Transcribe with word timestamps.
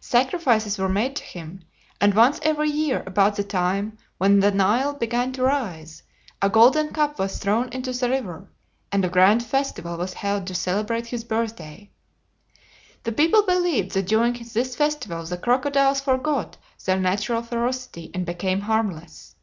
Sacrifices 0.00 0.76
were 0.76 0.86
made 0.90 1.16
to 1.16 1.24
him, 1.24 1.60
and 1.98 2.12
once 2.12 2.38
every 2.42 2.68
year, 2.68 3.02
about 3.06 3.36
the 3.36 3.42
time 3.42 3.96
when 4.18 4.40
the 4.40 4.50
Nile 4.50 4.92
began 4.92 5.32
to 5.32 5.44
rise, 5.44 6.02
a 6.42 6.50
golden 6.50 6.90
cup 6.92 7.18
was 7.18 7.38
thrown 7.38 7.70
into 7.70 7.90
the 7.94 8.10
river, 8.10 8.50
and 8.92 9.02
a 9.02 9.08
grand 9.08 9.42
festival 9.42 9.96
was 9.96 10.12
held 10.12 10.46
to 10.48 10.54
celebrate 10.54 11.06
his 11.06 11.24
birthday. 11.24 11.90
The 13.04 13.12
people 13.12 13.44
believed 13.46 13.92
that 13.92 14.08
during 14.08 14.34
this 14.34 14.76
festival 14.76 15.24
the 15.24 15.38
crocodiles 15.38 16.02
forgot 16.02 16.58
their 16.84 16.98
natural 17.00 17.40
ferocity 17.40 18.10
and 18.12 18.26
became 18.26 18.60
harmless. 18.60 19.36